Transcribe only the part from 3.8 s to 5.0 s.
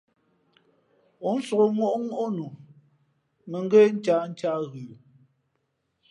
ncahncǎh ghə̌.